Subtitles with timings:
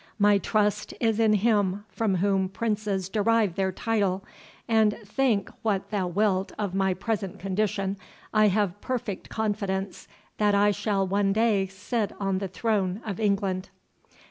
[0.17, 4.25] My trust is in Him from whom princes derive their title,
[4.67, 7.97] and, think what thou wilt of my present condition,
[8.33, 13.69] I have perfect confidence that I shall one day sit on the throne of England."